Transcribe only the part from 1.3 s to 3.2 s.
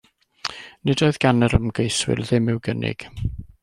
yr ymgeiswyr ddim i'w gynnig.